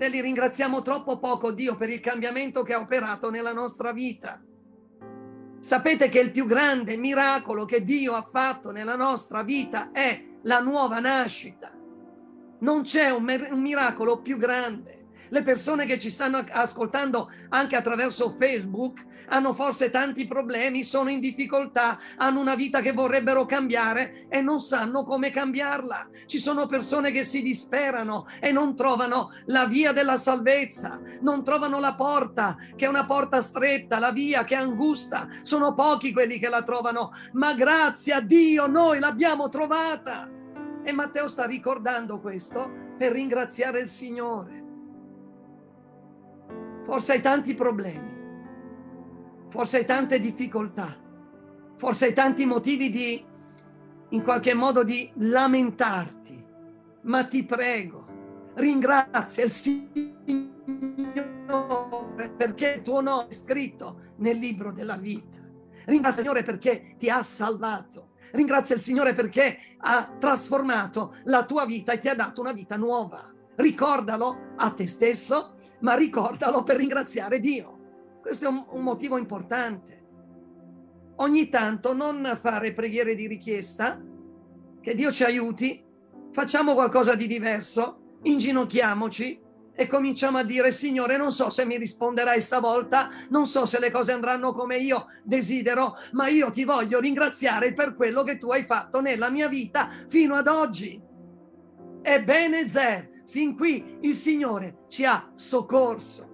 Fratelli, 0.00 0.22
ringraziamo 0.22 0.80
troppo 0.80 1.18
poco 1.18 1.52
Dio 1.52 1.76
per 1.76 1.90
il 1.90 2.00
cambiamento 2.00 2.62
che 2.62 2.72
ha 2.72 2.80
operato 2.80 3.28
nella 3.28 3.52
nostra 3.52 3.92
vita. 3.92 4.40
Sapete 5.58 6.08
che 6.08 6.20
il 6.20 6.30
più 6.30 6.46
grande 6.46 6.96
miracolo 6.96 7.66
che 7.66 7.84
Dio 7.84 8.14
ha 8.14 8.22
fatto 8.22 8.70
nella 8.70 8.96
nostra 8.96 9.42
vita 9.42 9.90
è 9.92 10.24
la 10.44 10.60
nuova 10.60 11.00
nascita. 11.00 11.70
Non 12.60 12.80
c'è 12.80 13.10
un, 13.10 13.26
un 13.50 13.60
miracolo 13.60 14.22
più 14.22 14.38
grande. 14.38 14.99
Le 15.30 15.42
persone 15.42 15.86
che 15.86 15.98
ci 15.98 16.10
stanno 16.10 16.44
ascoltando 16.50 17.30
anche 17.50 17.76
attraverso 17.76 18.30
Facebook 18.30 19.04
hanno 19.28 19.54
forse 19.54 19.90
tanti 19.90 20.26
problemi, 20.26 20.82
sono 20.82 21.08
in 21.08 21.20
difficoltà, 21.20 21.98
hanno 22.16 22.40
una 22.40 22.56
vita 22.56 22.80
che 22.80 22.92
vorrebbero 22.92 23.44
cambiare 23.44 24.26
e 24.28 24.40
non 24.40 24.58
sanno 24.58 25.04
come 25.04 25.30
cambiarla. 25.30 26.08
Ci 26.26 26.38
sono 26.38 26.66
persone 26.66 27.12
che 27.12 27.22
si 27.22 27.42
disperano 27.42 28.26
e 28.40 28.50
non 28.50 28.74
trovano 28.74 29.30
la 29.46 29.66
via 29.66 29.92
della 29.92 30.16
salvezza, 30.16 31.00
non 31.20 31.44
trovano 31.44 31.78
la 31.78 31.94
porta, 31.94 32.56
che 32.74 32.86
è 32.86 32.88
una 32.88 33.06
porta 33.06 33.40
stretta, 33.40 34.00
la 34.00 34.10
via 34.10 34.42
che 34.42 34.56
è 34.56 34.58
angusta. 34.58 35.28
Sono 35.42 35.74
pochi 35.74 36.12
quelli 36.12 36.40
che 36.40 36.48
la 36.48 36.62
trovano, 36.62 37.12
ma 37.34 37.54
grazie 37.54 38.14
a 38.14 38.20
Dio 38.20 38.66
noi 38.66 38.98
l'abbiamo 38.98 39.48
trovata. 39.48 40.28
E 40.82 40.92
Matteo 40.92 41.28
sta 41.28 41.46
ricordando 41.46 42.18
questo 42.18 42.68
per 42.98 43.12
ringraziare 43.12 43.80
il 43.80 43.88
Signore. 43.88 44.69
Forse 46.90 47.12
hai 47.12 47.20
tanti 47.20 47.54
problemi, 47.54 48.10
forse 49.46 49.76
hai 49.76 49.84
tante 49.84 50.18
difficoltà, 50.18 51.00
forse 51.76 52.06
hai 52.06 52.12
tanti 52.12 52.44
motivi 52.44 52.90
di, 52.90 53.24
in 54.08 54.22
qualche 54.24 54.54
modo, 54.54 54.82
di 54.82 55.08
lamentarti, 55.14 56.44
ma 57.02 57.24
ti 57.26 57.44
prego, 57.44 58.52
ringrazia 58.54 59.44
il 59.44 59.52
Signore 59.52 60.48
perché 62.36 62.72
il 62.78 62.82
tuo 62.82 63.00
nome 63.00 63.28
è 63.28 63.34
scritto 63.34 64.14
nel 64.16 64.38
libro 64.38 64.72
della 64.72 64.96
vita. 64.96 65.38
Ringrazia 65.84 66.22
il 66.22 66.26
Signore 66.26 66.42
perché 66.42 66.96
ti 66.98 67.08
ha 67.08 67.22
salvato. 67.22 68.14
Ringrazia 68.32 68.74
il 68.74 68.80
Signore 68.80 69.12
perché 69.12 69.58
ha 69.76 70.10
trasformato 70.18 71.14
la 71.26 71.44
tua 71.44 71.64
vita 71.66 71.92
e 71.92 72.00
ti 72.00 72.08
ha 72.08 72.16
dato 72.16 72.40
una 72.40 72.52
vita 72.52 72.76
nuova. 72.76 73.32
Ricordalo 73.60 74.54
a 74.56 74.70
te 74.70 74.86
stesso 74.86 75.56
ma 75.80 75.94
ricordalo 75.94 76.62
per 76.62 76.76
ringraziare 76.76 77.40
Dio. 77.40 77.78
Questo 78.20 78.46
è 78.46 78.48
un, 78.48 78.64
un 78.70 78.82
motivo 78.82 79.16
importante. 79.16 79.98
Ogni 81.16 81.48
tanto 81.48 81.92
non 81.92 82.38
fare 82.40 82.72
preghiere 82.72 83.14
di 83.14 83.26
richiesta, 83.26 84.00
che 84.80 84.94
Dio 84.94 85.12
ci 85.12 85.24
aiuti, 85.24 85.84
facciamo 86.32 86.74
qualcosa 86.74 87.14
di 87.14 87.26
diverso, 87.26 88.18
inginocchiamoci 88.22 89.40
e 89.74 89.86
cominciamo 89.86 90.38
a 90.38 90.42
dire 90.42 90.70
Signore 90.70 91.16
non 91.16 91.32
so 91.32 91.50
se 91.50 91.64
mi 91.64 91.76
risponderai 91.76 92.40
stavolta, 92.40 93.10
non 93.28 93.46
so 93.46 93.66
se 93.66 93.78
le 93.78 93.90
cose 93.90 94.12
andranno 94.12 94.52
come 94.52 94.76
io 94.76 95.06
desidero, 95.22 95.96
ma 96.12 96.28
io 96.28 96.50
ti 96.50 96.64
voglio 96.64 97.00
ringraziare 97.00 97.72
per 97.72 97.94
quello 97.94 98.22
che 98.22 98.38
tu 98.38 98.50
hai 98.50 98.62
fatto 98.62 99.00
nella 99.00 99.30
mia 99.30 99.48
vita 99.48 99.90
fino 100.08 100.36
ad 100.36 100.48
oggi. 100.48 101.02
Ebbene, 102.02 102.66
Zer, 102.66 103.19
Fin 103.30 103.56
qui 103.56 103.98
il 104.00 104.16
Signore 104.16 104.86
ci 104.88 105.04
ha 105.04 105.30
soccorso. 105.36 106.28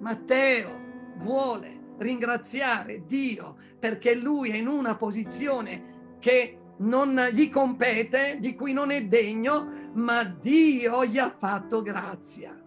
Matteo 0.00 0.70
vuole 1.18 1.94
ringraziare 1.98 3.04
Dio 3.06 3.58
perché 3.78 4.16
lui 4.16 4.50
è 4.50 4.56
in 4.56 4.66
una 4.66 4.96
posizione 4.96 6.16
che 6.18 6.58
non 6.78 7.28
gli 7.30 7.48
compete, 7.48 8.38
di 8.40 8.56
cui 8.56 8.72
non 8.72 8.90
è 8.90 9.06
degno, 9.06 9.90
ma 9.92 10.24
Dio 10.24 11.04
gli 11.06 11.18
ha 11.18 11.32
fatto 11.38 11.80
grazia. 11.80 12.60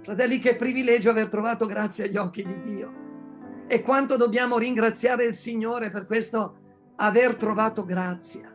Fratelli, 0.00 0.38
che 0.38 0.56
privilegio 0.56 1.10
aver 1.10 1.28
trovato 1.28 1.66
grazia 1.66 2.06
agli 2.06 2.16
occhi 2.16 2.42
di 2.42 2.58
Dio. 2.60 2.92
E 3.66 3.82
quanto 3.82 4.16
dobbiamo 4.16 4.56
ringraziare 4.56 5.24
il 5.24 5.34
Signore 5.34 5.90
per 5.90 6.06
questo 6.06 6.56
aver 6.96 7.36
trovato 7.36 7.84
grazia. 7.84 8.50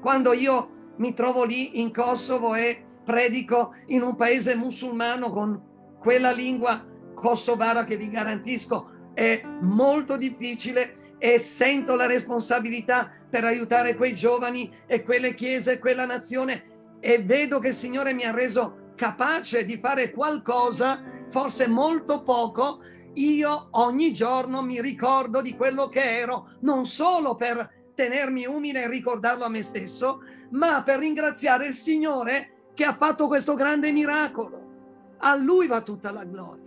Quando 0.00 0.32
io 0.32 0.75
mi 0.96 1.12
trovo 1.14 1.44
lì 1.44 1.80
in 1.80 1.92
Kosovo 1.92 2.54
e 2.54 2.82
predico 3.04 3.74
in 3.86 4.02
un 4.02 4.14
paese 4.16 4.54
musulmano 4.54 5.30
con 5.30 5.62
quella 5.98 6.32
lingua 6.32 6.84
kosovara 7.14 7.84
che 7.84 7.96
vi 7.96 8.10
garantisco 8.10 9.10
è 9.14 9.42
molto 9.60 10.16
difficile 10.16 11.16
e 11.18 11.38
sento 11.38 11.94
la 11.94 12.06
responsabilità 12.06 13.10
per 13.30 13.44
aiutare 13.44 13.96
quei 13.96 14.14
giovani 14.14 14.70
e 14.86 15.02
quelle 15.02 15.34
chiese 15.34 15.72
e 15.72 15.78
quella 15.78 16.04
nazione 16.04 16.74
e 17.00 17.22
vedo 17.22 17.58
che 17.58 17.68
il 17.68 17.74
Signore 17.74 18.12
mi 18.12 18.24
ha 18.24 18.30
reso 18.30 18.92
capace 18.94 19.64
di 19.64 19.78
fare 19.78 20.10
qualcosa, 20.10 21.02
forse 21.30 21.66
molto 21.66 22.22
poco, 22.22 22.80
io 23.14 23.68
ogni 23.72 24.12
giorno 24.12 24.62
mi 24.62 24.80
ricordo 24.80 25.40
di 25.40 25.54
quello 25.54 25.88
che 25.88 26.18
ero, 26.18 26.56
non 26.60 26.84
solo 26.84 27.34
per 27.34 27.85
tenermi 27.96 28.46
umile 28.46 28.82
e 28.82 28.88
ricordarlo 28.88 29.44
a 29.44 29.48
me 29.48 29.62
stesso, 29.62 30.22
ma 30.50 30.82
per 30.82 31.00
ringraziare 31.00 31.66
il 31.66 31.74
Signore 31.74 32.68
che 32.74 32.84
ha 32.84 32.94
fatto 32.94 33.26
questo 33.26 33.54
grande 33.54 33.90
miracolo. 33.90 35.14
A 35.18 35.34
Lui 35.34 35.66
va 35.66 35.80
tutta 35.80 36.12
la 36.12 36.24
gloria. 36.24 36.64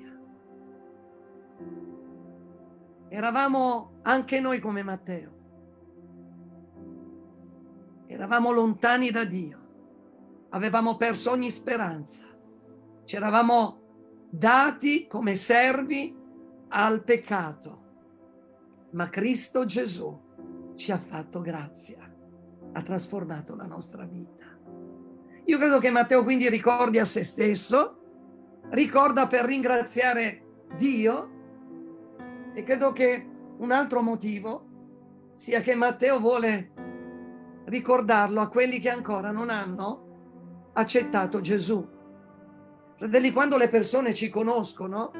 Eravamo 3.07 3.99
anche 4.01 4.39
noi 4.39 4.59
come 4.59 4.83
Matteo. 4.83 5.37
Eravamo 8.07 8.51
lontani 8.51 9.11
da 9.11 9.23
Dio. 9.23 9.57
Avevamo 10.49 10.97
perso 10.97 11.29
ogni 11.29 11.51
speranza. 11.51 12.25
Ci 13.05 13.15
eravamo 13.15 13.81
dati 14.31 15.05
come 15.05 15.35
servi 15.35 16.15
al 16.69 17.03
peccato. 17.03 17.77
Ma 18.91 19.09
Cristo 19.09 19.65
Gesù 19.65 20.27
ci 20.79 20.93
ha 20.93 20.97
fatto 20.97 21.41
grazia 21.41 22.09
ha 22.71 22.81
trasformato 22.81 23.55
la 23.55 23.65
nostra 23.65 24.05
vita. 24.05 24.45
Io 25.45 25.57
credo 25.57 25.79
che 25.79 25.91
Matteo 25.91 26.23
quindi 26.23 26.47
ricordi 26.49 26.99
a 26.99 27.05
se 27.05 27.23
stesso, 27.23 27.97
ricorda 28.69 29.27
per 29.27 29.43
ringraziare 29.45 30.67
Dio 30.77 31.29
e 32.53 32.63
credo 32.63 32.91
che 32.93 33.27
un 33.57 33.71
altro 33.71 34.01
motivo 34.01 35.31
sia 35.33 35.61
che 35.61 35.75
Matteo 35.75 36.19
vuole 36.19 36.71
ricordarlo 37.65 38.39
a 38.39 38.47
quelli 38.47 38.79
che 38.79 38.89
ancora 38.89 39.31
non 39.31 39.49
hanno 39.49 40.69
accettato 40.73 41.41
Gesù. 41.41 41.85
Fratelli, 42.95 43.31
quando 43.31 43.57
le 43.57 43.67
persone 43.67 44.13
ci 44.13 44.29
conoscono, 44.29 45.11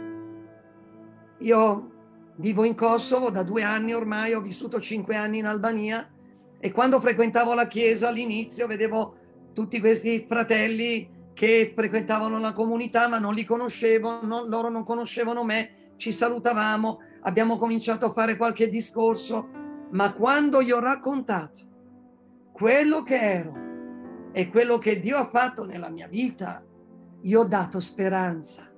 io 1.39 1.98
vivo 2.39 2.63
in 2.63 2.73
Kosovo 2.73 3.29
da 3.29 3.43
due 3.43 3.63
anni 3.63 3.93
ormai, 3.93 4.33
ho 4.33 4.41
vissuto 4.41 4.79
cinque 4.79 5.15
anni 5.15 5.39
in 5.39 5.45
Albania, 5.45 6.09
e 6.57 6.71
quando 6.71 6.99
frequentavo 6.99 7.53
la 7.53 7.67
chiesa 7.67 8.07
all'inizio 8.07 8.65
vedevo 8.65 9.15
tutti 9.53 9.79
questi 9.79 10.25
fratelli 10.27 11.17
che 11.33 11.71
frequentavano 11.75 12.39
la 12.39 12.53
comunità 12.53 13.07
ma 13.07 13.19
non 13.19 13.33
li 13.33 13.45
conoscevo, 13.45 14.21
non, 14.23 14.47
loro 14.47 14.69
non 14.69 14.83
conoscevano 14.83 15.43
me, 15.43 15.93
ci 15.97 16.11
salutavamo, 16.11 16.99
abbiamo 17.21 17.57
cominciato 17.57 18.05
a 18.05 18.13
fare 18.13 18.37
qualche 18.37 18.69
discorso, 18.69 19.49
ma 19.91 20.13
quando 20.13 20.61
gli 20.61 20.71
ho 20.71 20.79
raccontato 20.79 21.67
quello 22.53 23.03
che 23.03 23.19
ero 23.19 23.53
e 24.31 24.49
quello 24.49 24.77
che 24.77 24.99
Dio 24.99 25.17
ha 25.17 25.29
fatto 25.29 25.65
nella 25.65 25.89
mia 25.89 26.07
vita, 26.07 26.63
io 27.21 27.39
ho 27.41 27.45
dato 27.45 27.79
speranza. 27.79 28.68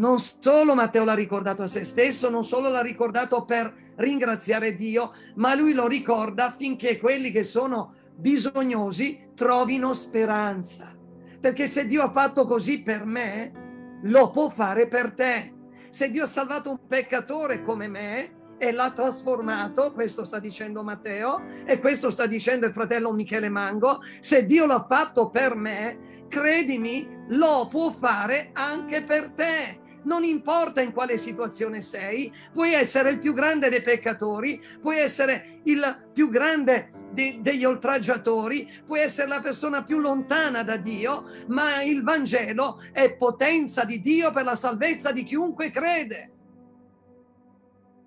Non 0.00 0.18
solo 0.18 0.74
Matteo 0.74 1.04
l'ha 1.04 1.12
ricordato 1.12 1.62
a 1.62 1.66
se 1.66 1.84
stesso, 1.84 2.30
non 2.30 2.42
solo 2.42 2.70
l'ha 2.70 2.80
ricordato 2.80 3.44
per 3.44 3.92
ringraziare 3.96 4.74
Dio, 4.74 5.12
ma 5.34 5.54
lui 5.54 5.74
lo 5.74 5.86
ricorda 5.86 6.46
affinché 6.46 6.98
quelli 6.98 7.30
che 7.30 7.42
sono 7.42 7.92
bisognosi 8.14 9.32
trovino 9.34 9.92
speranza. 9.92 10.96
Perché 11.38 11.66
se 11.66 11.84
Dio 11.84 12.02
ha 12.02 12.10
fatto 12.10 12.46
così 12.46 12.80
per 12.80 13.04
me, 13.04 13.98
lo 14.04 14.30
può 14.30 14.48
fare 14.48 14.88
per 14.88 15.12
te. 15.12 15.52
Se 15.90 16.08
Dio 16.08 16.22
ha 16.22 16.26
salvato 16.26 16.70
un 16.70 16.86
peccatore 16.86 17.60
come 17.60 17.86
me 17.86 18.54
e 18.56 18.72
l'ha 18.72 18.92
trasformato, 18.92 19.92
questo 19.92 20.24
sta 20.24 20.38
dicendo 20.38 20.82
Matteo 20.82 21.42
e 21.66 21.78
questo 21.78 22.08
sta 22.08 22.24
dicendo 22.24 22.64
il 22.64 22.72
fratello 22.72 23.12
Michele 23.12 23.50
Mango, 23.50 24.00
se 24.20 24.46
Dio 24.46 24.64
l'ha 24.64 24.86
fatto 24.88 25.28
per 25.28 25.54
me, 25.54 26.24
credimi, 26.26 27.06
lo 27.28 27.68
può 27.68 27.90
fare 27.90 28.48
anche 28.54 29.02
per 29.02 29.32
te 29.32 29.88
non 30.04 30.24
importa 30.24 30.80
in 30.80 30.92
quale 30.92 31.18
situazione 31.18 31.80
sei, 31.80 32.32
puoi 32.52 32.72
essere 32.72 33.10
il 33.10 33.18
più 33.18 33.32
grande 33.32 33.68
dei 33.68 33.82
peccatori, 33.82 34.62
puoi 34.80 34.98
essere 34.98 35.60
il 35.64 36.08
più 36.12 36.28
grande 36.28 36.92
de- 37.12 37.38
degli 37.40 37.64
oltraggiatori, 37.64 38.82
puoi 38.86 39.00
essere 39.00 39.28
la 39.28 39.40
persona 39.40 39.82
più 39.82 39.98
lontana 39.98 40.62
da 40.62 40.76
Dio, 40.76 41.24
ma 41.48 41.82
il 41.82 42.02
Vangelo 42.02 42.80
è 42.92 43.14
potenza 43.14 43.84
di 43.84 44.00
Dio 44.00 44.30
per 44.30 44.44
la 44.44 44.54
salvezza 44.54 45.12
di 45.12 45.22
chiunque 45.22 45.70
crede. 45.70 46.30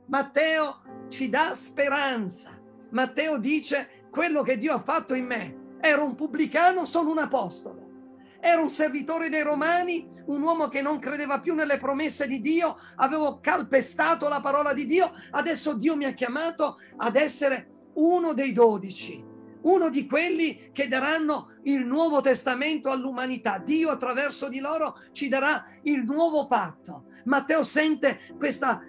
Matteo 0.08 1.08
ci 1.10 1.30
dà 1.30 1.54
speranza. 1.54 2.60
Matteo 2.90 3.38
dice 3.38 4.08
quello 4.10 4.42
che 4.44 4.58
Dio 4.58 4.74
ha 4.74 4.80
fatto 4.80 5.14
in 5.16 5.26
me 5.26 5.62
ero 5.80 6.06
un 6.06 6.16
pubblicano, 6.16 6.86
sono 6.86 7.12
un 7.12 7.18
apostolo. 7.18 7.83
Ero 8.46 8.62
un 8.62 8.70
servitore 8.70 9.30
dei 9.30 9.42
Romani, 9.42 10.06
un 10.26 10.42
uomo 10.42 10.68
che 10.68 10.82
non 10.82 11.00
credeva 11.00 11.40
più 11.40 11.56
nelle 11.56 11.78
promesse 11.78 12.28
di 12.28 12.42
Dio, 12.42 12.76
avevo 12.96 13.40
calpestato 13.40 14.28
la 14.28 14.42
parola 14.42 14.74
di 14.74 14.86
Dio, 14.86 15.14
adesso 15.32 15.76
Dio 15.76 15.96
mi 15.96 16.04
ha 16.04 16.12
chiamato 16.12 16.76
ad 16.98 17.16
essere 17.16 17.70
uno 17.94 18.34
dei 18.34 18.52
dodici, 18.52 19.24
uno 19.62 19.88
di 19.88 20.06
quelli 20.06 20.72
che 20.74 20.90
daranno 20.90 21.52
il 21.64 21.86
nuovo 21.86 22.20
testamento 22.20 22.92
all'umanità. 22.92 23.60
Dio 23.60 23.92
attraverso 23.92 24.50
di 24.50 24.60
loro 24.60 25.00
ci 25.14 25.30
darà 25.30 25.66
il 25.84 26.04
nuovo 26.04 26.46
patto. 26.46 27.06
Matteo 27.24 27.64
sente 27.64 28.36
questa 28.38 28.82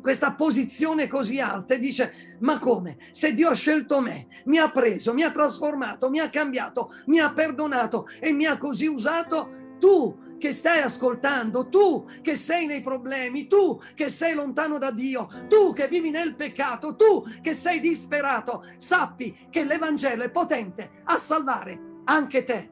questa 0.00 0.32
posizione 0.32 1.06
così 1.06 1.40
alta 1.40 1.74
e 1.74 1.78
dice 1.78 2.36
ma 2.40 2.58
come 2.58 2.96
se 3.12 3.34
Dio 3.34 3.50
ha 3.50 3.54
scelto 3.54 4.00
me 4.00 4.26
mi 4.44 4.58
ha 4.58 4.70
preso 4.70 5.14
mi 5.14 5.22
ha 5.22 5.30
trasformato 5.30 6.10
mi 6.10 6.18
ha 6.20 6.28
cambiato 6.28 6.94
mi 7.06 7.18
ha 7.18 7.32
perdonato 7.32 8.06
e 8.20 8.32
mi 8.32 8.46
ha 8.46 8.58
così 8.58 8.86
usato 8.86 9.76
tu 9.78 10.26
che 10.38 10.52
stai 10.52 10.80
ascoltando, 10.80 11.68
tu 11.68 12.06
che 12.22 12.36
sei 12.36 12.66
nei 12.66 12.80
problemi, 12.80 13.48
tu 13.48 13.80
che 13.94 14.08
sei 14.08 14.34
lontano 14.34 14.78
da 14.78 14.90
Dio, 14.90 15.28
tu 15.48 15.72
che 15.72 15.88
vivi 15.88 16.10
nel 16.10 16.36
peccato, 16.36 16.94
tu 16.94 17.24
che 17.42 17.52
sei 17.52 17.80
disperato, 17.80 18.64
sappi 18.78 19.48
che 19.50 19.64
l'Evangelo 19.64 20.22
è 20.22 20.30
potente 20.30 21.02
a 21.04 21.18
salvare 21.18 22.02
anche 22.04 22.44
te. 22.44 22.70